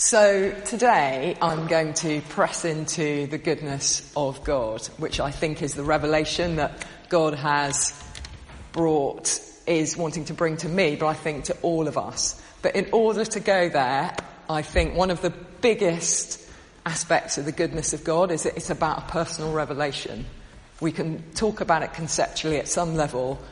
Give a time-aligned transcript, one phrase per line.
[0.00, 5.74] So today I'm going to press into the goodness of God, which I think is
[5.74, 8.00] the revelation that God has
[8.70, 12.40] brought, is wanting to bring to me, but I think to all of us.
[12.62, 14.14] But in order to go there,
[14.48, 16.48] I think one of the biggest
[16.86, 20.26] aspects of the goodness of God is that it's about a personal revelation.
[20.80, 23.42] We can talk about it conceptually at some level,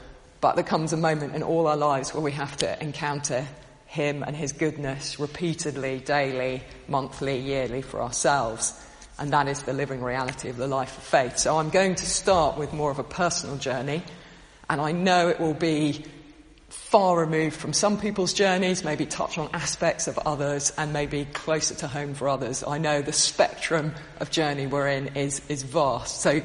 [0.41, 3.45] but there comes a moment in all our lives where we have to encounter
[3.87, 8.79] him and His goodness repeatedly, daily, monthly, yearly for ourselves.
[9.19, 11.39] And that is the living reality of the life of faith.
[11.39, 14.03] So I'm going to start with more of a personal journey.
[14.69, 16.05] And I know it will be
[16.69, 21.75] far removed from some people's journeys, maybe touch on aspects of others, and maybe closer
[21.77, 22.63] to home for others.
[22.67, 26.21] I know the spectrum of journey we're in is, is vast.
[26.21, 26.43] So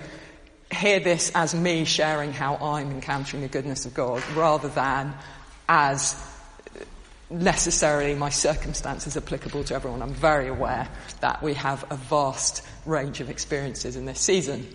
[0.71, 5.13] hear this as me sharing how I'm encountering the goodness of God rather than
[5.67, 6.15] as
[7.31, 10.01] necessarily my circumstances applicable to everyone.
[10.01, 10.87] I'm very aware
[11.21, 14.67] that we have a vast range of experiences in this season.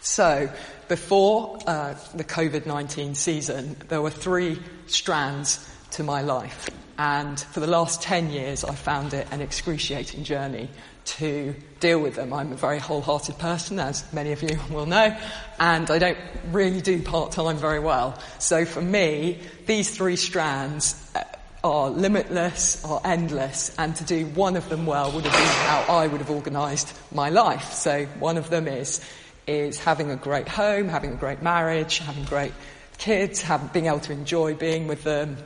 [0.00, 0.50] So,
[0.88, 6.68] before uh, the COVID-19 season, there were three strands to my life.
[6.98, 10.68] And for the last 10 years, I found it an excruciating journey
[11.04, 12.32] to deal with them.
[12.32, 15.16] I'm a very wholehearted person, as many of you will know,
[15.58, 16.18] and I don't
[16.50, 18.18] really do part-time very well.
[18.38, 21.22] So for me, these three strands uh,
[21.64, 25.94] are limitless, are endless, and to do one of them well would have been how
[25.94, 27.72] I would have organised my life.
[27.72, 29.00] So one of them is,
[29.46, 32.52] is having a great home, having a great marriage, having great
[32.98, 35.36] kids, having, being able to enjoy being with them,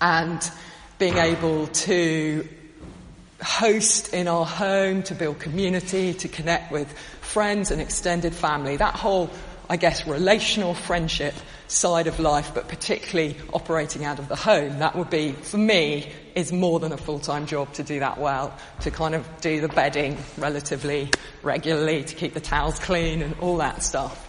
[0.00, 0.50] and
[0.98, 2.48] being able to
[3.42, 8.76] host in our home, to build community, to connect with friends and extended family.
[8.76, 9.30] That whole,
[9.70, 11.34] I guess, relational friendship
[11.66, 14.78] side of life, but particularly operating out of the home.
[14.78, 18.56] That would be, for me, is more than a full-time job to do that well,
[18.80, 21.10] to kind of do the bedding relatively
[21.42, 24.26] regularly, to keep the towels clean and all that stuff.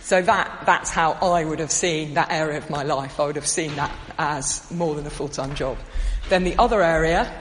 [0.00, 3.20] So that, that's how I would have seen that area of my life.
[3.20, 5.78] I would have seen that as more than a full-time job.
[6.28, 7.32] Then the other area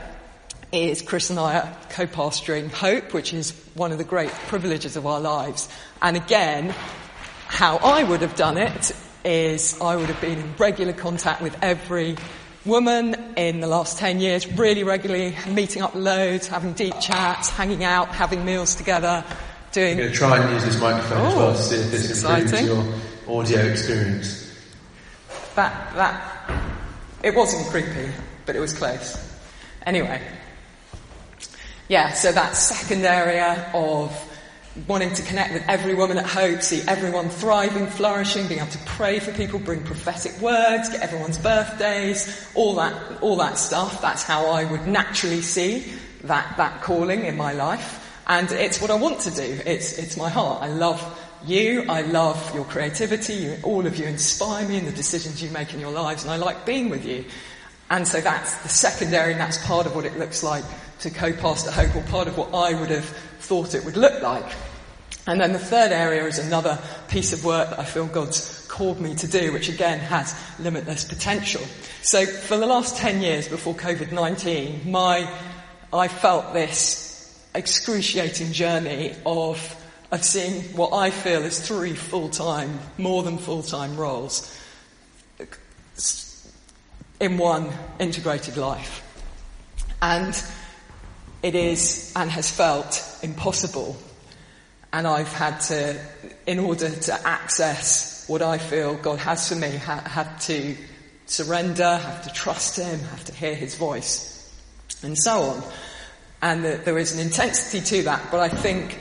[0.71, 5.07] is Chris and I are co-pastoring Hope, which is one of the great privileges of
[5.07, 5.67] our lives.
[6.01, 6.73] And again,
[7.51, 8.93] how I would have done it
[9.25, 12.15] is I would have been in regular contact with every
[12.65, 17.83] woman in the last 10 years, really regularly, meeting up loads, having deep chats, hanging
[17.83, 19.25] out, having meals together,
[19.73, 19.91] doing...
[19.91, 22.23] I'm going to try and use this microphone oh, as well to see if this
[22.23, 24.49] oh, improves your audio experience.
[25.55, 26.51] That, that,
[27.21, 28.13] it wasn't creepy,
[28.45, 29.29] but it was close.
[29.85, 30.21] Anyway.
[31.89, 34.30] Yeah, so that second area of
[34.87, 38.77] wanting to connect with every woman at Hope, see everyone thriving, flourishing, being able to
[38.79, 44.01] pray for people, bring prophetic words, get everyone's birthdays, all that, all that stuff.
[44.01, 45.91] That's how I would naturally see
[46.23, 47.97] that, that calling in my life.
[48.27, 49.59] And it's what I want to do.
[49.65, 50.61] It's, it's my heart.
[50.61, 51.01] I love
[51.45, 51.85] you.
[51.89, 53.33] I love your creativity.
[53.33, 56.31] You, all of you inspire me in the decisions you make in your lives, and
[56.31, 57.25] I like being with you.
[57.89, 60.63] And so that's the secondary, and that's part of what it looks like
[60.99, 63.17] to co-pastor Hope, or part of what I would have
[63.51, 64.49] thought it would look like.
[65.27, 66.79] And then the third area is another
[67.09, 71.03] piece of work that I feel God's called me to do, which again has limitless
[71.03, 71.59] potential.
[72.01, 75.29] So for the last 10 years before COVID-19, my,
[75.91, 79.59] I felt this excruciating journey of,
[80.13, 84.57] of seeing what I feel is three full-time, more than full-time roles
[87.19, 87.69] in one
[87.99, 89.03] integrated life.
[90.01, 90.41] And
[91.43, 93.97] it is and has felt impossible.
[94.93, 95.99] And I've had to,
[96.45, 100.75] in order to access what I feel God has for me, ha- had to
[101.25, 104.53] surrender, have to trust Him, have to hear His voice,
[105.01, 105.63] and so on.
[106.41, 108.99] And the, there is an intensity to that, but I think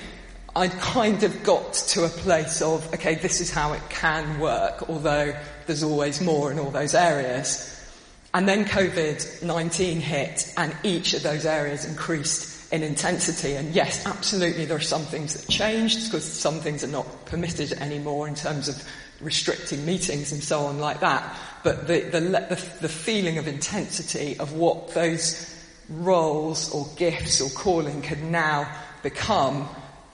[0.55, 4.89] I kind of got to a place of, okay, this is how it can work,
[4.89, 5.35] although
[5.67, 7.80] there's always more in all those areas.
[8.33, 13.55] And then COVID-19 hit and each of those areas increased in intensity.
[13.55, 17.73] And yes, absolutely there are some things that changed because some things are not permitted
[17.73, 18.83] anymore in terms of
[19.21, 21.37] restricting meetings and so on like that.
[21.65, 25.57] But the, the, the, the feeling of intensity of what those
[25.89, 28.73] roles or gifts or calling could now
[29.03, 29.69] become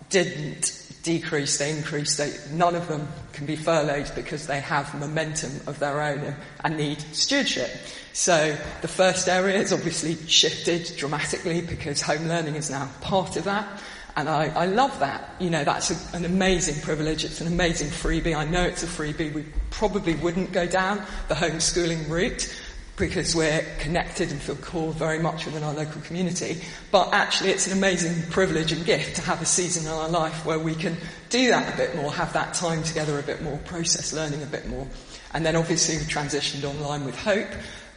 [0.08, 2.16] didn't decrease, they increase.
[2.16, 6.76] They, none of them can be furloughed because they have momentum of their own and
[6.76, 7.70] need stewardship.
[8.12, 13.44] So the first area has obviously shifted dramatically because home learning is now part of
[13.44, 13.80] that.
[14.16, 15.30] And I, I love that.
[15.38, 17.24] You know, that's a, an amazing privilege.
[17.24, 18.34] It's an amazing freebie.
[18.34, 19.32] I know it's a freebie.
[19.32, 22.52] We probably wouldn't go down the homeschooling route
[22.96, 26.60] because we're connected and feel called very much within our local community.
[26.90, 30.46] But actually, it's an amazing privilege and gift to have a season in our life
[30.46, 30.96] where we can
[31.28, 34.46] do that a bit more, have that time together a bit more, process learning a
[34.46, 34.86] bit more.
[35.34, 37.48] And then obviously we transitioned online with Hope,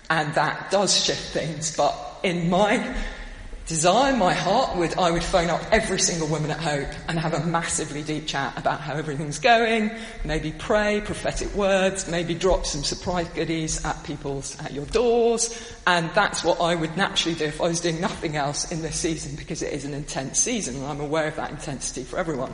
[0.09, 1.75] and that does shift things.
[1.75, 2.95] But in my
[3.69, 7.35] desire, my heart would, I would phone up every single woman at Hope and have
[7.35, 9.91] a massively deep chat about how everything's going,
[10.25, 15.71] maybe pray prophetic words, maybe drop some surprise goodies at people's, at your doors.
[15.85, 18.95] And that's what I would naturally do if I was doing nothing else in this
[18.95, 22.53] season because it is an intense season and I'm aware of that intensity for everyone.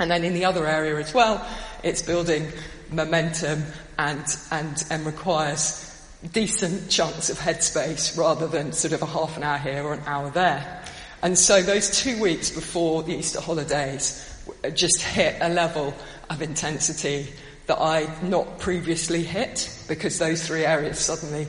[0.00, 1.46] And then in the other area as well,
[1.84, 2.48] it's building
[2.90, 3.62] momentum
[3.96, 5.81] and, and, and requires
[6.28, 10.02] decent chunks of headspace rather than sort of a half an hour here or an
[10.06, 10.82] hour there.
[11.22, 14.28] And so those two weeks before the Easter holidays
[14.74, 15.94] just hit a level
[16.30, 17.28] of intensity
[17.66, 21.46] that I'd not previously hit because those three areas suddenly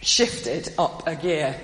[0.00, 1.58] shifted up a gear.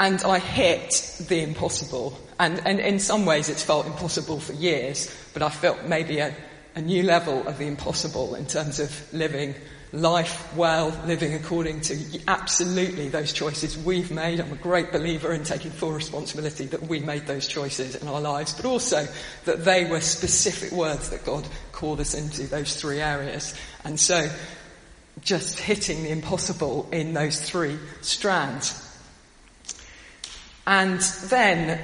[0.00, 2.18] And I hit the impossible.
[2.38, 6.34] And, and in some ways it's felt impossible for years, but I felt maybe a,
[6.78, 9.52] a new level of the impossible in terms of living
[9.92, 11.98] life well, living according to
[12.28, 14.38] absolutely those choices we've made.
[14.38, 18.20] I'm a great believer in taking full responsibility that we made those choices in our
[18.20, 19.08] lives, but also
[19.44, 23.54] that they were specific words that God called us into those three areas.
[23.82, 24.30] And so
[25.20, 28.84] just hitting the impossible in those three strands.
[30.64, 31.80] And then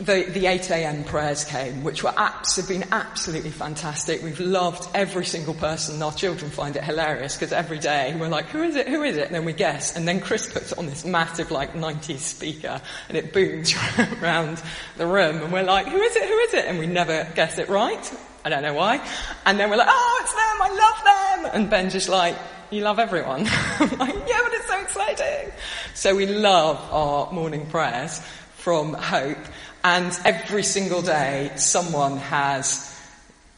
[0.00, 1.04] the, the 8 a.m.
[1.04, 4.22] prayers came, which were abs- have been absolutely fantastic.
[4.22, 6.02] We've loved every single person.
[6.02, 8.88] Our children find it hilarious because every day we're like, who is it?
[8.88, 9.26] Who is it?
[9.26, 9.94] And then we guess.
[9.96, 13.72] And then Chris puts on this massive like 90s speaker and it booms
[14.20, 14.60] around
[14.96, 15.36] the room.
[15.36, 16.24] And we're like, who is it?
[16.28, 16.64] Who is it?
[16.64, 18.12] And we never guess it right.
[18.44, 19.00] I don't know why.
[19.46, 20.60] And then we're like, oh, it's them.
[20.60, 21.60] I love them.
[21.60, 22.36] And Ben's just like,
[22.70, 23.48] you love everyone.
[23.98, 25.52] Like, yeah, but it's so exciting.
[25.94, 28.20] So we love our morning prayers
[28.64, 29.36] from Hope.
[29.84, 32.98] And every single day, someone has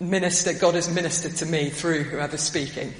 [0.00, 2.92] ministered, God has ministered to me through whoever's speaking.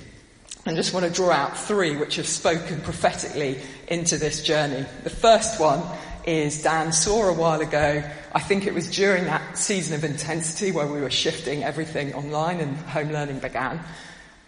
[0.66, 3.58] I just want to draw out three which have spoken prophetically
[3.88, 4.86] into this journey.
[5.02, 5.82] The first one
[6.24, 8.08] is Dan saw a while ago.
[8.32, 12.60] I think it was during that season of intensity where we were shifting everything online
[12.60, 13.80] and home learning began.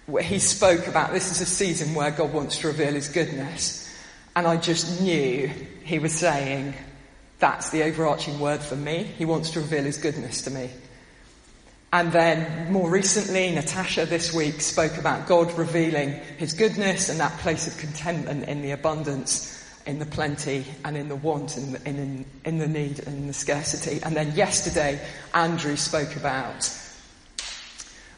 [0.07, 3.85] Where he spoke about this is a season where God wants to reveal his goodness.
[4.37, 5.49] And I just knew
[5.83, 6.75] he was saying,
[7.39, 9.05] that's the overarching word for me.
[9.05, 10.71] He wants to reveal his goodness to me.
[11.93, 17.39] And then more recently, Natasha this week spoke about God revealing his goodness and that
[17.39, 21.89] place of contentment in the abundance, in the plenty and in the want, in the,
[21.89, 24.01] in, in the need and in the scarcity.
[24.03, 25.01] And then yesterday,
[25.33, 26.71] Andrew spoke about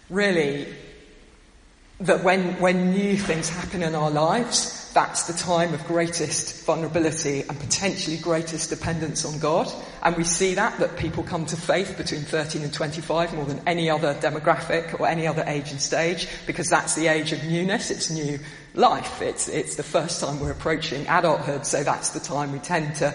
[0.08, 0.66] really
[2.00, 7.42] that when, when new things happen in our lives, that's the time of greatest vulnerability
[7.42, 9.72] and potentially greatest dependence on God.
[10.02, 13.60] And we see that, that people come to faith between 13 and 25 more than
[13.66, 17.90] any other demographic or any other age and stage because that's the age of newness.
[17.90, 18.40] It's new
[18.74, 19.22] life.
[19.22, 21.66] It's, it's the first time we're approaching adulthood.
[21.66, 23.14] So that's the time we tend to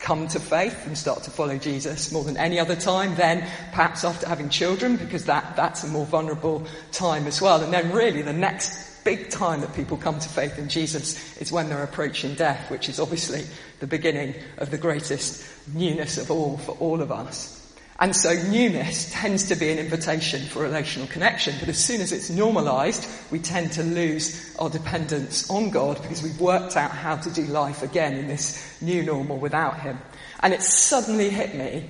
[0.00, 3.14] come to faith and start to follow Jesus more than any other time.
[3.14, 3.40] Then
[3.70, 7.62] perhaps after having children because that, that's a more vulnerable time as well.
[7.62, 11.52] And then really the next big time that people come to faith in Jesus is
[11.52, 13.44] when they're approaching death, which is obviously
[13.80, 17.60] the beginning of the greatest newness of all for all of us.
[18.00, 22.10] And so newness tends to be an invitation for relational connection, but as soon as
[22.10, 27.16] it's normalized, we tend to lose our dependence on God because we've worked out how
[27.16, 29.98] to do life again in this new normal without Him.
[30.40, 31.88] And it suddenly hit me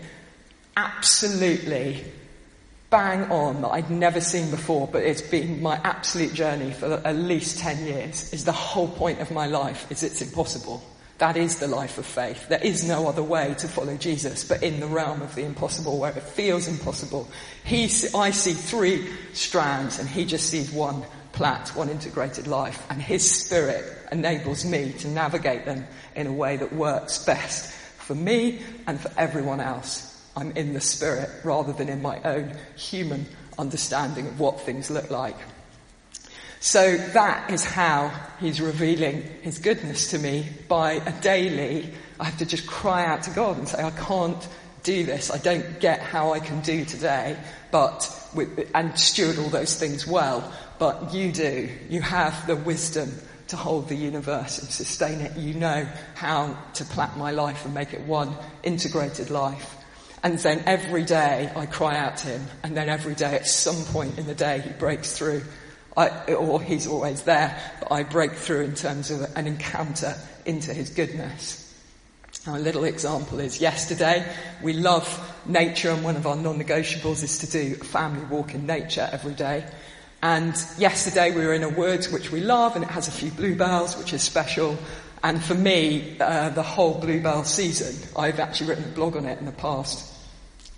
[0.76, 2.04] absolutely
[2.94, 7.16] bang on that I'd never seen before, but it's been my absolute journey for at
[7.16, 10.80] least 10 years, is the whole point of my life is it's impossible.
[11.18, 12.48] That is the life of faith.
[12.48, 15.98] There is no other way to follow Jesus, but in the realm of the impossible,
[15.98, 17.28] where it feels impossible.
[17.64, 23.02] He, I see three strands, and he just sees one plat, one integrated life, and
[23.02, 25.84] his spirit enables me to navigate them
[26.14, 30.13] in a way that works best for me and for everyone else.
[30.36, 33.26] I'm in the spirit rather than in my own human
[33.58, 35.36] understanding of what things look like.
[36.60, 38.10] So that is how
[38.40, 43.24] he's revealing his goodness to me by a daily, I have to just cry out
[43.24, 44.48] to God and say, I can't
[44.82, 45.30] do this.
[45.30, 47.36] I don't get how I can do today,
[47.70, 51.68] but, with, and steward all those things well, but you do.
[51.90, 53.12] You have the wisdom
[53.48, 55.36] to hold the universe and sustain it.
[55.36, 59.76] You know how to plat my life and make it one integrated life.
[60.24, 63.84] And then every day I cry out to him, and then every day at some
[63.84, 65.42] point in the day he breaks through
[65.96, 70.14] I, or he's always there, but I break through in terms of an encounter
[70.44, 71.60] into his goodness.
[72.46, 74.26] A little example is yesterday
[74.62, 75.06] we love
[75.46, 79.34] nature and one of our non-negotiables is to do a family walk in nature every
[79.34, 79.64] day.
[80.22, 83.30] And yesterday we were in a wood which we love and it has a few
[83.30, 84.76] bluebells which is special.
[85.22, 89.38] And for me, uh, the whole bluebell season, I've actually written a blog on it
[89.38, 90.13] in the past,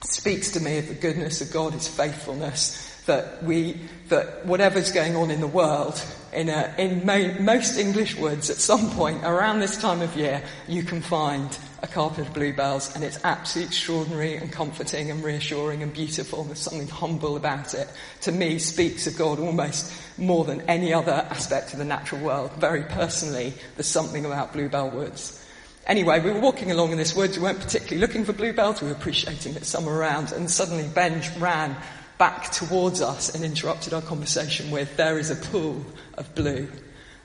[0.08, 5.16] speaks to me of the goodness of God, His faithfulness, that we, that whatever's going
[5.16, 6.00] on in the world,
[6.32, 10.42] in, a, in mo- most English woods at some point around this time of year,
[10.68, 15.82] you can find a carpet of bluebells and it's absolutely extraordinary and comforting and reassuring
[15.82, 16.44] and beautiful.
[16.44, 17.88] There's something humble about it.
[18.22, 22.52] To me, speaks of God almost more than any other aspect of the natural world.
[22.58, 25.42] Very personally, there's something about bluebell woods.
[25.86, 27.36] Anyway, we were walking along in this woods.
[27.36, 28.82] We weren't particularly looking for bluebells.
[28.82, 30.32] We were appreciating that some were around.
[30.32, 31.76] And suddenly Ben ran
[32.18, 36.68] back towards us and interrupted our conversation with, there is a pool of blue.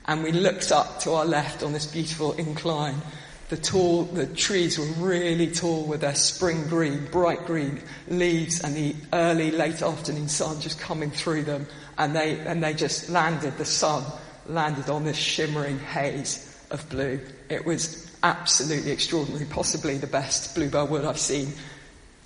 [0.06, 3.00] And we looked up to our left on this beautiful incline.
[3.48, 8.74] The tall, the trees were really tall with their spring green, bright green leaves and
[8.76, 11.66] the early, late afternoon sun just coming through them.
[11.98, 14.04] And they, and they just landed, the sun
[14.46, 17.20] landed on this shimmering haze of blue.
[17.48, 21.52] It was absolutely extraordinary, possibly the best bluebell wood I've seen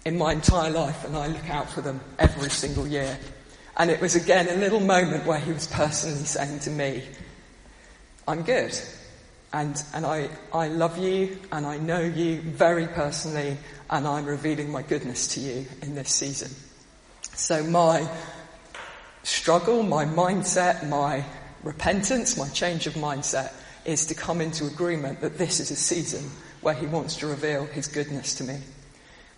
[0.04, 3.18] in my entire life, and I look out for them every single year.
[3.76, 7.02] And it was again a little moment where he was personally saying to me,
[8.28, 8.78] I'm good.
[9.52, 13.56] And, and I, I love you and I know you very personally
[13.88, 16.50] and I'm revealing my goodness to you in this season.
[17.34, 18.08] So my
[19.22, 21.24] struggle, my mindset, my
[21.62, 23.52] repentance, my change of mindset
[23.86, 27.64] is to come into agreement that this is a season where he wants to reveal
[27.66, 28.58] his goodness to me.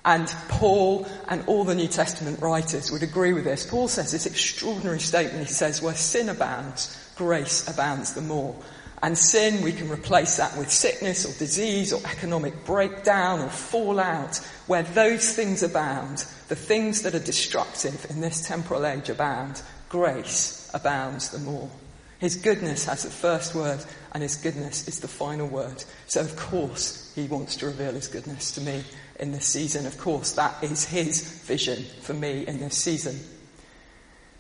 [0.05, 3.67] And Paul and all the New Testament writers would agree with this.
[3.67, 5.47] Paul says this extraordinary statement.
[5.47, 8.57] He says, where sin abounds, grace abounds the more.
[9.03, 14.37] And sin, we can replace that with sickness or disease or economic breakdown or fallout.
[14.67, 20.71] Where those things abound, the things that are destructive in this temporal age abound, grace
[20.73, 21.71] abounds the more.
[22.19, 25.85] His goodness has the first word and his goodness is the final word.
[26.07, 28.85] So of course he wants to reveal his goodness to me
[29.19, 29.87] in this season.
[29.87, 33.19] Of course, that is his vision for me in this season.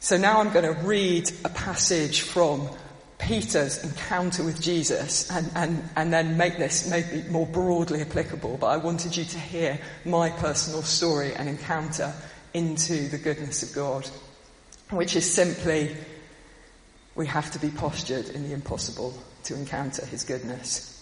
[0.01, 2.69] So now I'm going to read a passage from
[3.19, 8.59] Peter's encounter with Jesus and, and, and then make this maybe more broadly applicable.
[8.59, 12.15] But I wanted you to hear my personal story and encounter
[12.55, 14.09] into the goodness of God,
[14.91, 15.97] which is simply
[17.17, 19.13] we have to be postured in the impossible
[19.45, 20.95] to encounter his goodness.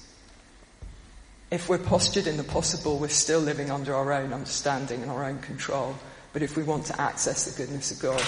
[1.51, 5.25] If we're postured in the possible, we're still living under our own understanding and our
[5.25, 5.95] own control.
[6.33, 8.23] But if we want to access the goodness of God,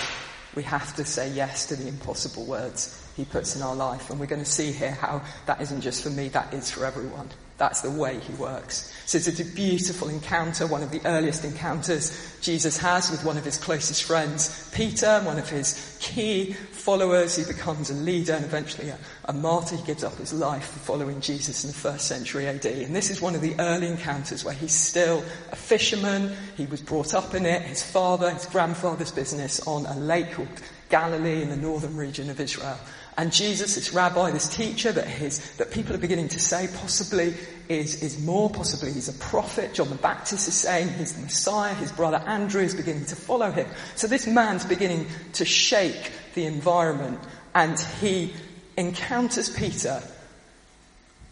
[0.55, 4.11] we have to say yes to the impossible words he puts in our life.
[4.11, 6.85] And we're going to see here how that isn't just for me, that is for
[6.85, 7.29] everyone.
[7.59, 8.95] That's the way he works.
[9.07, 13.45] So it's a beautiful encounter, one of the earliest encounters Jesus has with one of
[13.45, 17.35] his closest friends, Peter, one of his key followers.
[17.35, 19.75] He becomes a leader and eventually a, a martyr.
[19.75, 22.65] He gives up his life for following Jesus in the first century AD.
[22.65, 26.33] And this is one of the early encounters where he's still a fisherman.
[26.57, 27.63] He was brought up in it.
[27.63, 30.49] His father, his grandfather's business on a lake called
[30.91, 32.79] Galilee in the northern region of Israel.
[33.19, 37.35] And Jesus, this rabbi, this teacher that his, that people are beginning to say possibly
[37.69, 39.75] is, is more, possibly he's a prophet.
[39.75, 41.75] John the Baptist is saying he's the Messiah.
[41.75, 43.67] His brother Andrew is beginning to follow him.
[43.97, 47.19] So this man's beginning to shake the environment
[47.57, 48.33] and he
[48.77, 50.01] encounters Peter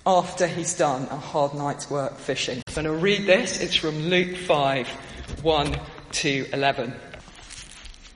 [0.04, 2.62] after he's done a hard night's work fishing.
[2.66, 3.60] I'm going to read this.
[3.60, 4.88] It's from Luke 5,
[5.42, 5.80] 1
[6.12, 6.94] to 11.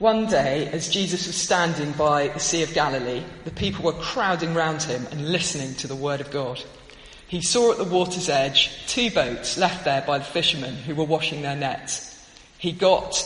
[0.01, 4.55] One day, as Jesus was standing by the Sea of Galilee, the people were crowding
[4.55, 6.59] round him and listening to the word of God.
[7.27, 11.03] He saw at the water's edge two boats left there by the fishermen who were
[11.03, 12.19] washing their nets.
[12.57, 13.23] He got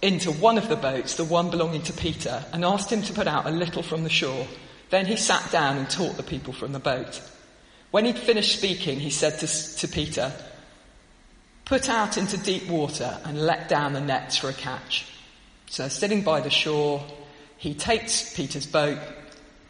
[0.00, 3.26] into one of the boats, the one belonging to Peter, and asked him to put
[3.26, 4.46] out a little from the shore.
[4.90, 7.20] Then he sat down and taught the people from the boat.
[7.90, 9.48] When he'd finished speaking, he said to,
[9.78, 10.32] to Peter,
[11.64, 15.11] Put out into deep water and let down the nets for a catch.
[15.72, 17.02] So sitting by the shore,
[17.56, 18.98] he takes Peter's boat,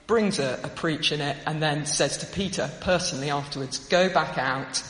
[0.09, 4.37] brings a, a preach in it, and then says to Peter personally afterwards, go back
[4.37, 4.83] out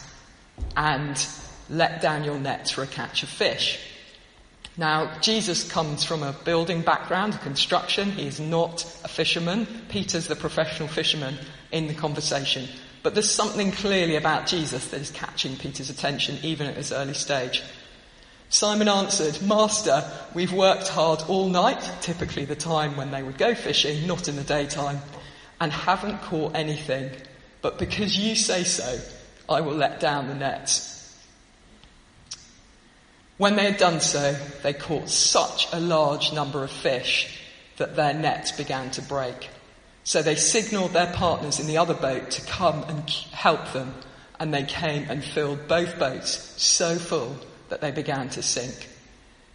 [0.74, 1.22] and
[1.68, 3.78] let down your nets for a catch of fish.
[4.78, 8.12] Now, Jesus comes from a building background, a construction.
[8.12, 9.66] He is not a fisherman.
[9.90, 11.36] Peter's the professional fisherman
[11.72, 12.66] in the conversation.
[13.02, 17.12] But there's something clearly about Jesus that is catching Peter's attention even at this early
[17.12, 17.62] stage.
[18.52, 20.04] Simon answered, Master,
[20.34, 24.36] we've worked hard all night, typically the time when they would go fishing, not in
[24.36, 25.00] the daytime,
[25.58, 27.10] and haven't caught anything.
[27.62, 29.00] But because you say so,
[29.48, 31.18] I will let down the nets.
[33.38, 37.34] When they had done so, they caught such a large number of fish
[37.78, 39.48] that their nets began to break.
[40.04, 43.94] So they signaled their partners in the other boat to come and help them,
[44.38, 47.34] and they came and filled both boats so full
[47.72, 48.86] that they began to sink.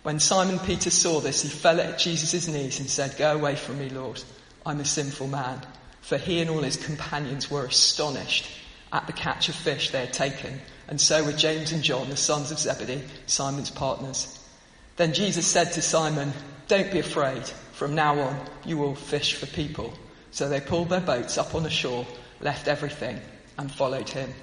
[0.02, 3.78] When Simon Peter saw this, he fell at Jesus' knees and said, Go away from
[3.78, 4.24] me, Lord.
[4.66, 5.62] I'm a sinful man.
[6.02, 8.50] For he and all his companions were astonished
[8.92, 12.18] at the catch of fish they had taken, and so were James and John, the
[12.18, 14.44] sons of Zebedee, Simon's partners.
[14.96, 16.34] Then Jesus said to Simon,
[16.68, 17.44] Don't be afraid.
[17.74, 19.94] From now on, you will fish for people.
[20.32, 22.08] So they pulled their boats up on the shore,
[22.42, 23.22] left everything,
[23.60, 24.34] and followed him.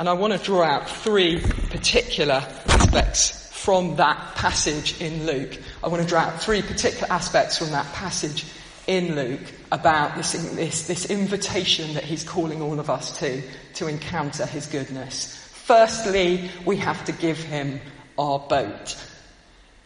[0.00, 5.58] And I want to draw out three particular aspects from that passage in Luke.
[5.84, 8.46] I want to draw out three particular aspects from that passage
[8.86, 13.42] in Luke about this, this, this invitation that he's calling all of us to,
[13.74, 15.36] to encounter his goodness.
[15.66, 17.78] Firstly, we have to give him
[18.18, 18.96] our boat.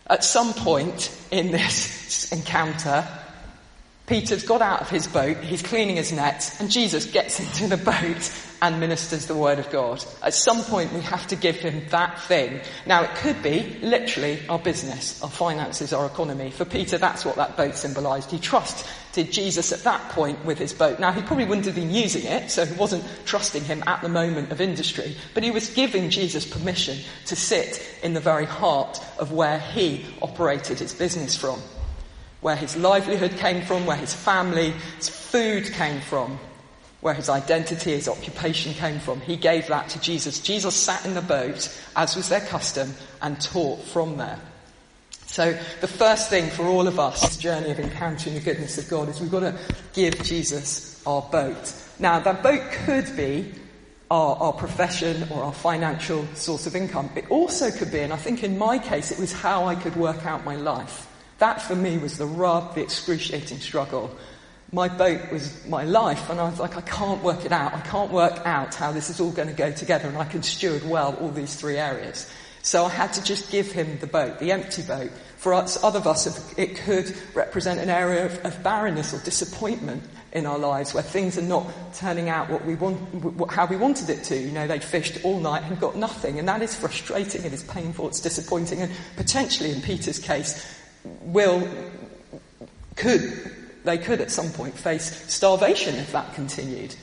[0.06, 3.04] At some point in this encounter,
[4.06, 7.82] Peter's got out of his boat, he's cleaning his nets, and Jesus gets into the
[7.82, 8.30] boat
[8.60, 10.04] and ministers the word of God.
[10.22, 12.60] At some point we have to give him that thing.
[12.86, 16.50] Now it could be literally our business, our finances, our economy.
[16.50, 18.30] For Peter that's what that boat symbolized.
[18.30, 21.00] He trusted Jesus at that point with his boat.
[21.00, 24.08] Now he probably wouldn't have been using it, so he wasn't trusting him at the
[24.10, 28.98] moment of industry, but he was giving Jesus permission to sit in the very heart
[29.18, 31.60] of where he operated his business from.
[32.44, 36.38] Where his livelihood came from, where his family, his food came from
[37.04, 39.20] where his identity, his occupation came from.
[39.20, 40.40] He gave that to Jesus.
[40.40, 44.38] Jesus sat in the boat, as was their custom, and taught from there.
[45.26, 48.88] So the first thing for all of us, this journey of encountering the goodness of
[48.88, 49.54] God, is we've got to
[49.92, 51.74] give Jesus our boat.
[51.98, 53.52] Now that boat could be
[54.10, 57.10] our, our, profession or our financial source of income.
[57.16, 59.96] It also could be, and I think in my case it was how I could
[59.96, 61.06] work out my life.
[61.38, 64.16] That for me was the rub, the excruciating struggle
[64.74, 67.74] my boat was my life, and I was like, I can't work it out.
[67.74, 70.42] I can't work out how this is all going to go together, and I can
[70.42, 72.28] steward well all these three areas.
[72.62, 75.12] So I had to just give him the boat, the empty boat.
[75.36, 80.02] For us, other of us, it could represent an area of, of barrenness or disappointment
[80.32, 84.10] in our lives where things are not turning out what we want, how we wanted
[84.10, 84.36] it to.
[84.36, 87.62] You know, they'd fished all night and got nothing, and that is frustrating, it is
[87.64, 91.68] painful, it's disappointing, and potentially, in Peter's case, will,
[92.96, 93.52] could
[93.84, 96.94] they could at some point face starvation if that continued.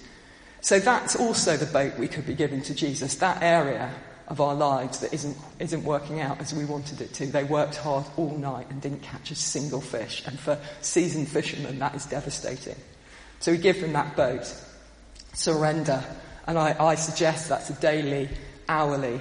[0.61, 3.91] So that's also the boat we could be giving to Jesus, that area
[4.27, 7.25] of our lives that isn't, isn't working out as we wanted it to.
[7.25, 10.23] They worked hard all night and didn't catch a single fish.
[10.25, 12.77] And for seasoned fishermen, that is devastating.
[13.39, 14.53] So we give them that boat.
[15.33, 16.03] Surrender.
[16.47, 18.29] And I, I suggest that's a daily,
[18.67, 19.19] hourly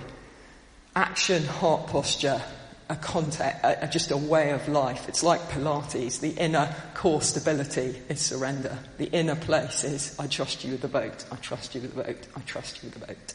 [0.95, 2.41] action, heart posture
[2.91, 5.09] a context, a, just a way of life.
[5.09, 6.19] It's like Pilates.
[6.19, 8.77] The inner core stability is surrender.
[8.99, 11.25] The inner place is, I trust you with the boat.
[11.31, 12.27] I trust you with the boat.
[12.37, 13.35] I trust you with the boat.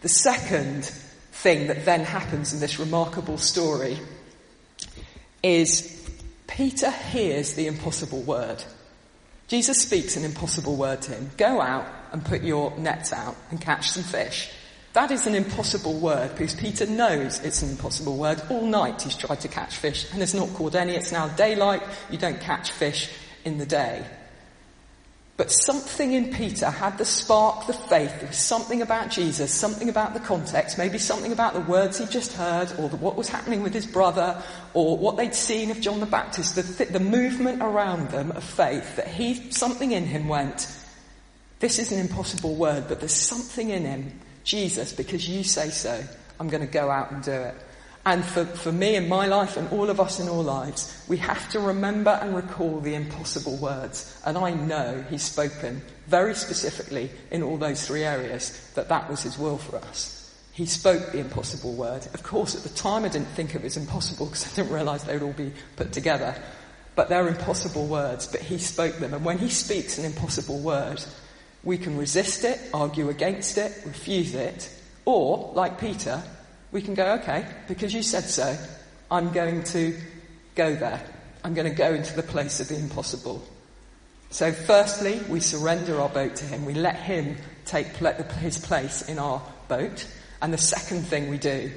[0.00, 3.98] The second thing that then happens in this remarkable story
[5.42, 5.92] is
[6.46, 8.62] Peter hears the impossible word.
[9.48, 11.30] Jesus speaks an impossible word to him.
[11.36, 14.50] Go out and put your nets out and catch some fish.
[14.96, 18.40] That is an impossible word because Peter knows it's an impossible word.
[18.48, 20.94] All night he's tried to catch fish and has not caught any.
[20.94, 21.82] It's now daylight.
[22.10, 23.10] You don't catch fish
[23.44, 24.06] in the day.
[25.36, 28.20] But something in Peter had the spark, the faith.
[28.20, 32.06] There was something about Jesus, something about the context, maybe something about the words he
[32.06, 35.82] just heard, or the, what was happening with his brother, or what they'd seen of
[35.82, 40.26] John the Baptist, the, the movement around them of faith, that he, something in him
[40.26, 40.74] went,
[41.60, 46.02] this is an impossible word, but there's something in him Jesus, because you say so,
[46.40, 47.54] I'm going to go out and do it.
[48.06, 51.16] And for, for me in my life and all of us in our lives, we
[51.16, 54.22] have to remember and recall the impossible words.
[54.24, 59.24] And I know he's spoken very specifically in all those three areas that that was
[59.24, 60.32] his will for us.
[60.52, 62.06] He spoke the impossible word.
[62.14, 65.02] Of course, at the time I didn't think it was impossible because I didn't realize
[65.02, 66.40] they would all be put together.
[66.94, 69.12] But they're impossible words, but he spoke them.
[69.12, 71.04] And when he speaks an impossible word,
[71.66, 74.70] we can resist it, argue against it, refuse it,
[75.04, 76.22] or, like Peter,
[76.70, 78.56] we can go, okay, because you said so,
[79.10, 79.98] I'm going to
[80.54, 81.02] go there.
[81.42, 83.44] I'm going to go into the place of the impossible.
[84.30, 86.64] So, firstly, we surrender our boat to him.
[86.64, 90.06] We let him take his place in our boat.
[90.40, 91.72] And the second thing we do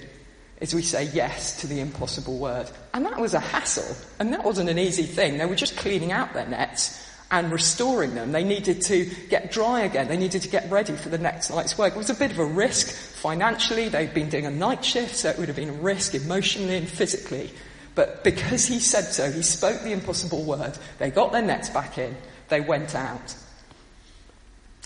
[0.62, 2.69] is we say yes to the impossible word.
[2.93, 3.95] And that was a hassle.
[4.19, 5.39] And that wasn't an easy thing.
[5.39, 8.32] They were just cleaning out their nets and restoring them.
[8.32, 10.08] They needed to get dry again.
[10.08, 11.94] They needed to get ready for the next night's work.
[11.94, 13.88] It was a bit of a risk financially.
[13.88, 16.88] They'd been doing a night shift, so it would have been a risk emotionally and
[16.88, 17.52] physically.
[17.94, 20.78] But because he said so, he spoke the impossible word.
[20.98, 22.15] They got their nets back in.
[22.48, 23.36] They went out.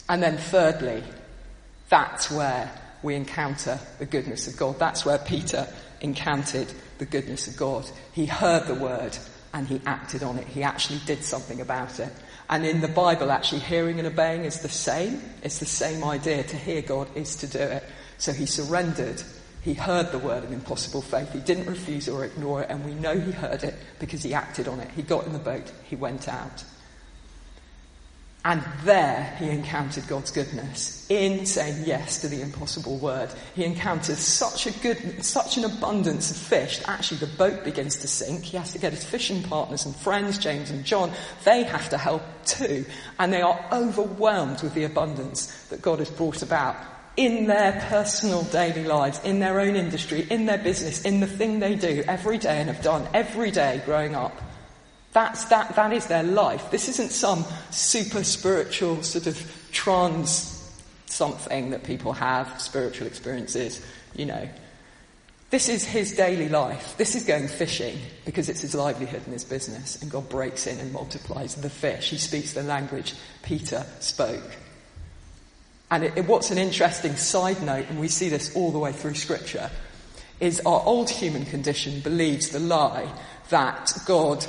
[0.09, 1.03] And then thirdly,
[1.89, 2.71] that's where
[3.03, 4.79] we encounter the goodness of God.
[4.79, 5.67] That's where Peter
[6.01, 7.89] encountered the goodness of God.
[8.11, 9.17] He heard the word
[9.53, 10.47] and he acted on it.
[10.47, 12.11] He actually did something about it.
[12.49, 15.21] And in the Bible, actually, hearing and obeying is the same.
[15.43, 16.43] It's the same idea.
[16.43, 17.83] To hear God is to do it.
[18.17, 19.21] So he surrendered.
[19.61, 21.31] He heard the word of impossible faith.
[21.31, 22.69] He didn't refuse or ignore it.
[22.69, 24.89] And we know he heard it because he acted on it.
[24.91, 25.71] He got in the boat.
[25.83, 26.63] He went out.
[28.45, 33.29] And there he encountered God's goodness in saying yes to the impossible word.
[33.55, 36.79] He encounters such a good, such an abundance of fish.
[36.79, 38.43] that Actually, the boat begins to sink.
[38.43, 41.13] He has to get his fishing partners and friends, James and John.
[41.45, 42.85] They have to help too.
[43.17, 46.75] And they are overwhelmed with the abundance that God has brought about
[47.15, 51.59] in their personal daily lives, in their own industry, in their business, in the thing
[51.59, 54.35] they do every day and have done every day growing up.
[55.13, 56.71] That's, that, that is their life.
[56.71, 60.49] This isn't some super spiritual sort of trans
[61.05, 64.49] something that people have, spiritual experiences, you know.
[65.51, 66.97] This is his daily life.
[66.97, 70.01] This is going fishing because it's his livelihood and his business.
[70.01, 72.09] And God breaks in and multiplies the fish.
[72.09, 74.57] He speaks the language Peter spoke.
[75.91, 78.93] And it, it, what's an interesting side note, and we see this all the way
[78.93, 79.69] through scripture,
[80.39, 83.07] is our old human condition believes the lie
[83.49, 84.43] that God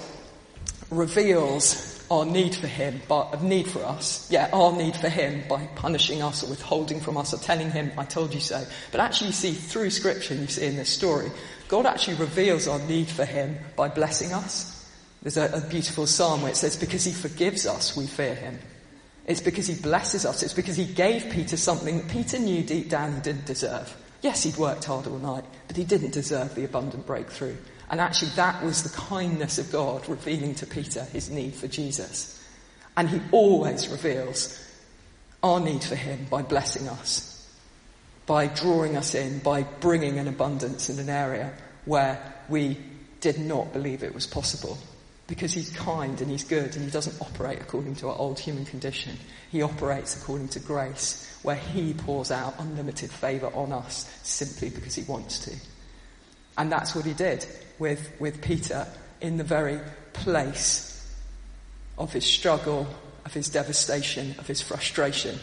[0.90, 5.42] reveals our need for him, but of need for us, yeah, our need for him
[5.48, 8.64] by punishing us or withholding from us or telling him, I told you so.
[8.92, 11.30] But actually you see through scripture, you see in this story,
[11.68, 14.70] God actually reveals our need for him by blessing us.
[15.22, 18.58] There's a, a beautiful psalm where it says, because he forgives us, we fear him.
[19.26, 20.42] It's because he blesses us.
[20.42, 23.96] It's because he gave Peter something that Peter knew deep down he didn't deserve.
[24.20, 27.56] Yes, he'd worked hard all night, but he didn't deserve the abundant breakthrough.
[27.94, 32.44] And actually, that was the kindness of God revealing to Peter his need for Jesus.
[32.96, 34.61] And he always reveals
[35.44, 37.48] our need for him by blessing us,
[38.26, 41.52] by drawing us in, by bringing an abundance in an area
[41.85, 42.78] where we
[43.20, 44.76] did not believe it was possible.
[45.28, 48.64] Because he's kind and he's good and he doesn't operate according to our old human
[48.64, 49.16] condition.
[49.52, 54.96] He operates according to grace, where he pours out unlimited favour on us simply because
[54.96, 55.54] he wants to.
[56.56, 57.46] And that's what he did
[57.78, 58.86] with, with Peter
[59.20, 59.80] in the very
[60.12, 60.90] place
[61.98, 62.86] of his struggle,
[63.24, 65.38] of his devastation, of his frustration.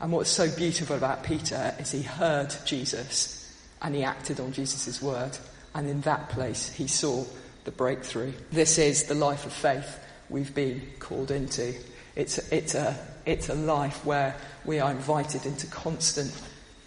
[0.00, 3.36] And what's so beautiful about Peter is he heard Jesus
[3.82, 5.36] and he acted on Jesus' word.
[5.74, 7.24] And in that place, he saw
[7.64, 8.32] the breakthrough.
[8.50, 9.98] This is the life of faith
[10.30, 11.74] we've been called into.
[12.16, 16.32] It's, it's, a, it's a life where we are invited into constant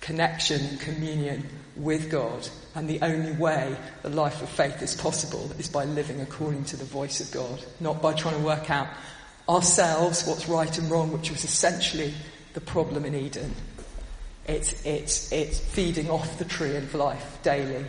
[0.04, 2.48] connection communion with God.
[2.76, 6.78] And the only way the life of faith is possible is by living according to
[6.78, 8.90] the voice of God, not by trying to work out
[9.48, 12.14] ourselves what's right and wrong, which was essentially
[12.54, 13.56] the problem in Eden.
[14.46, 17.86] It's, it's, it's feeding off the tree of life daily,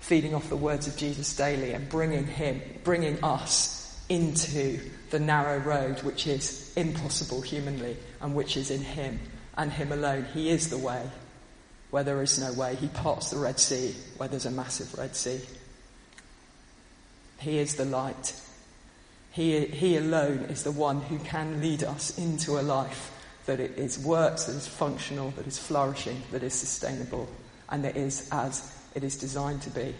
[0.00, 5.58] feeding off the words of Jesus daily and bringing him, bringing us into the narrow
[5.58, 9.18] road which is impossible humanly and which is in him
[9.56, 10.26] and him alone.
[10.34, 11.02] He is the way
[11.92, 12.74] where there is no way.
[12.74, 15.40] He parts the Red Sea where there's a massive Red Sea.
[17.38, 18.34] He is the light.
[19.30, 23.12] He, he alone is the one who can lead us into a life
[23.44, 27.28] that it is works, that is functional, that is flourishing, that is sustainable,
[27.68, 29.94] and that is as it is designed to be.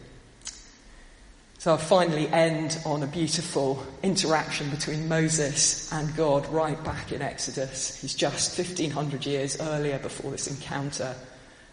[1.58, 7.20] So I'll finally end on a beautiful interaction between Moses and God right back in
[7.20, 8.00] Exodus.
[8.00, 11.14] He's just 1500 years earlier before this encounter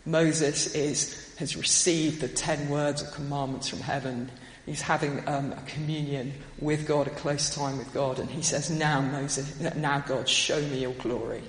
[0.10, 4.32] Moses is, has received the ten words or commandments from heaven.
[4.66, 8.70] He's having um, a communion with God, a close time with God, and he says,
[8.70, 11.42] now Moses, now God, show me your glory.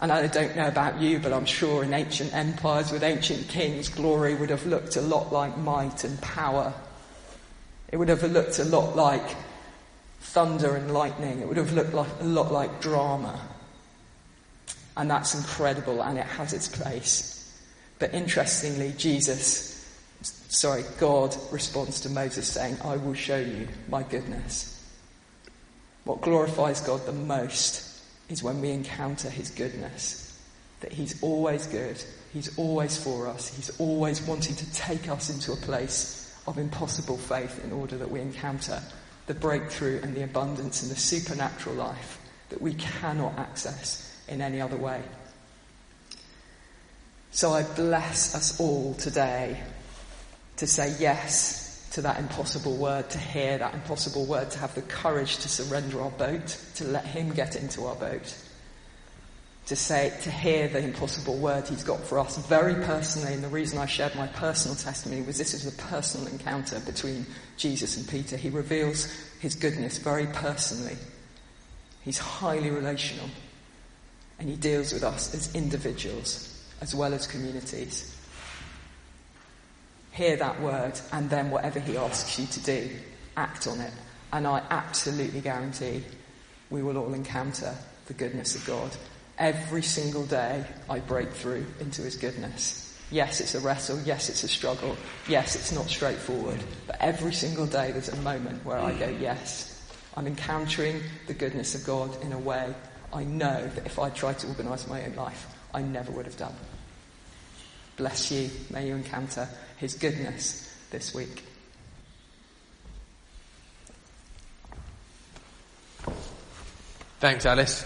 [0.00, 3.88] And I don't know about you, but I'm sure in ancient empires with ancient kings,
[3.88, 6.74] glory would have looked a lot like might and power.
[7.90, 9.36] It would have looked a lot like
[10.20, 11.40] thunder and lightning.
[11.40, 13.40] It would have looked like, a lot like drama.
[14.96, 17.32] And that's incredible and it has its place.
[17.98, 19.84] But interestingly, Jesus,
[20.22, 24.72] sorry, God responds to Moses saying, I will show you my goodness.
[26.04, 30.22] What glorifies God the most is when we encounter his goodness.
[30.80, 31.96] That he's always good,
[32.36, 33.48] He's always for us.
[33.56, 38.10] He's always wanting to take us into a place of impossible faith in order that
[38.10, 38.82] we encounter
[39.26, 44.60] the breakthrough and the abundance and the supernatural life that we cannot access in any
[44.60, 45.02] other way.
[47.30, 49.60] So I bless us all today
[50.56, 54.82] to say yes to that impossible word, to hear that impossible word, to have the
[54.82, 58.36] courage to surrender our boat, to let Him get into our boat,
[59.66, 63.34] to say, to hear the impossible word He's got for us very personally.
[63.34, 67.26] And the reason I shared my personal testimony was this is a personal encounter between
[67.56, 68.36] Jesus and Peter.
[68.36, 69.06] He reveals
[69.40, 70.96] His goodness very personally.
[72.02, 73.28] He's highly relational.
[74.38, 78.14] And He deals with us as individuals as well as communities.
[80.12, 82.90] Hear that word, and then whatever He asks you to do,
[83.36, 83.92] act on it.
[84.32, 86.02] And I absolutely guarantee
[86.70, 87.74] we will all encounter
[88.06, 88.90] the goodness of God.
[89.38, 92.82] Every single day, I break through into His goodness.
[93.10, 94.00] Yes, it's a wrestle.
[94.04, 94.96] Yes, it's a struggle.
[95.28, 96.58] Yes, it's not straightforward.
[96.86, 99.72] But every single day, there's a moment where I go, yes,
[100.16, 102.74] I'm encountering the goodness of God in a way
[103.12, 106.36] I know that if I tried to organise my own life, I never would have
[106.36, 106.54] done.
[107.96, 108.50] Bless you.
[108.70, 111.44] May you encounter his goodness this week.
[117.18, 117.84] Thanks, Alice.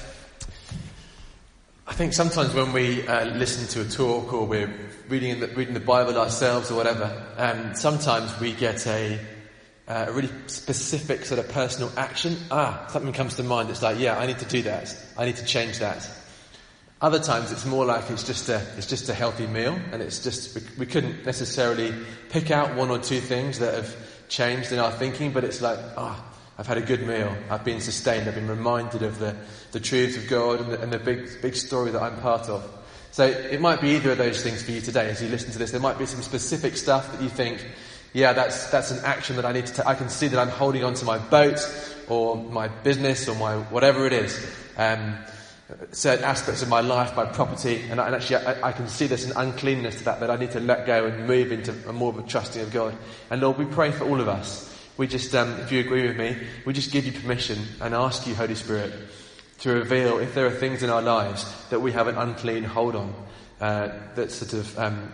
[1.86, 4.72] I think sometimes when we uh, listen to a talk or we're
[5.08, 9.18] reading the, reading the Bible ourselves or whatever, um, sometimes we get a,
[9.90, 12.36] uh, a really specific sort of personal action.
[12.48, 13.70] Ah, something comes to mind.
[13.70, 14.96] It's like, yeah, I need to do that.
[15.18, 16.08] I need to change that.
[17.00, 20.22] Other times it's more like it's just a, it's just a healthy meal and it's
[20.22, 21.92] just, we, we couldn't necessarily
[22.28, 23.96] pick out one or two things that have
[24.28, 27.36] changed in our thinking, but it's like, ah, oh, I've had a good meal.
[27.48, 28.28] I've been sustained.
[28.28, 29.34] I've been reminded of the,
[29.72, 32.64] the truths of God and the, and the big, big story that I'm part of.
[33.10, 35.58] So it might be either of those things for you today as you listen to
[35.58, 35.72] this.
[35.72, 37.66] There might be some specific stuff that you think,
[38.12, 39.86] yeah, that's, that's an action that I need to take.
[39.86, 41.60] I can see that I'm holding on to my boat
[42.08, 44.38] or my business or my whatever it is.
[44.76, 45.16] Um,
[45.92, 49.24] certain aspects of my life, my property, and, and actually I, I, can see there's
[49.24, 52.10] an uncleanness to that that I need to let go and move into a more
[52.10, 52.96] of a trusting of God.
[53.30, 54.66] And Lord, we pray for all of us.
[54.96, 58.26] We just, um, if you agree with me, we just give you permission and ask
[58.26, 58.92] you, Holy Spirit,
[59.60, 62.96] to reveal if there are things in our lives that we have an unclean hold
[62.96, 63.14] on,
[63.60, 65.12] uh, that sort of, um,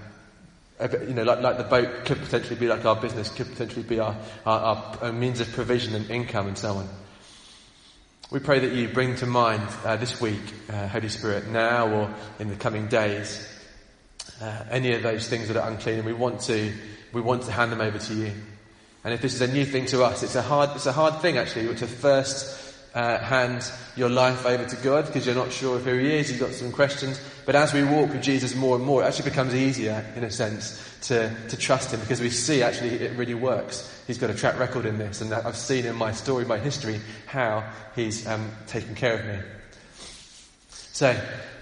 [0.80, 3.98] you know, like, like, the boat could potentially be like our business, could potentially be
[3.98, 6.88] our, our, our means of provision and income and so on.
[8.30, 12.14] We pray that you bring to mind uh, this week, uh, Holy Spirit, now or
[12.40, 13.48] in the coming days,
[14.42, 16.72] uh, any of those things that are unclean, and we want to
[17.12, 18.32] we want to hand them over to you.
[19.04, 21.22] And if this is a new thing to us, it's a hard it's a hard
[21.22, 22.65] thing actually to first
[22.96, 26.30] uh, hand your life over to God because you're not sure of who He is.
[26.30, 27.20] You've got some questions.
[27.44, 30.30] But as we walk with Jesus more and more, it actually becomes easier, in a
[30.30, 34.02] sense, to, to trust Him because we see actually it really works.
[34.06, 37.00] He's got a track record in this, and I've seen in my story, my history,
[37.26, 39.38] how He's um, taken care of me.
[40.70, 41.14] So,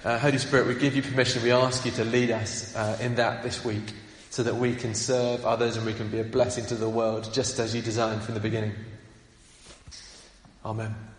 [0.05, 1.43] uh, Holy Spirit, we give you permission.
[1.43, 3.93] We ask you to lead us uh, in that this week
[4.31, 7.29] so that we can serve others and we can be a blessing to the world
[7.33, 8.75] just as you designed from the beginning.
[10.65, 11.14] Amen.